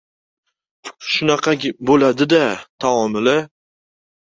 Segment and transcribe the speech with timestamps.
[1.09, 1.53] —Shunaqa
[1.91, 2.41] bo‘ladi-da
[2.87, 3.39] taomili!